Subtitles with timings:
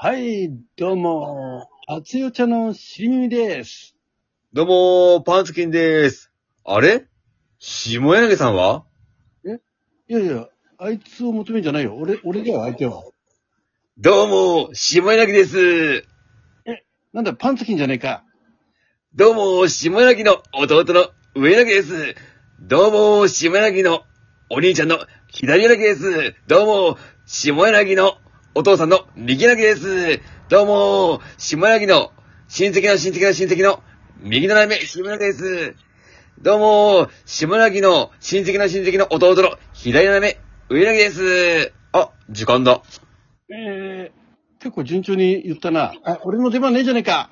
[0.00, 3.96] はい、どうも、熱いお茶のしりみみです。
[4.52, 6.30] どうもー、パンツキンでーす。
[6.64, 7.08] あれ？
[7.58, 8.84] 下柳さんは？
[9.44, 10.46] いやいや、
[10.78, 11.96] あいつを求めるんじゃないよ。
[11.96, 13.02] 俺、俺だよ、相手は。
[13.98, 16.04] どうもー、下柳です。
[17.12, 18.22] なんだ、パンツキンじゃねえか。
[19.16, 22.14] どうもー、下柳の弟の上柳です。
[22.60, 24.04] どうもー、下柳の
[24.48, 26.36] お兄ちゃんの左柳です。
[26.46, 28.16] どうもー、下柳の
[28.54, 30.20] お父さんの右柳です。
[30.48, 32.12] どうも、下柳の
[32.48, 33.82] 親戚の親戚の親戚の
[34.20, 35.76] 右斜め下柳です。
[36.40, 41.72] どうも、下柳の親戚の親戚の弟の左の名前上柳です。
[41.92, 42.82] あ、時間だ。
[43.50, 45.92] えー、結構順調に言ったな。
[46.02, 47.30] あ、俺の出番ねえじゃねえか。